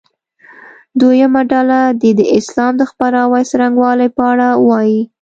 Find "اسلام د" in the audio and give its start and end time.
2.37-2.81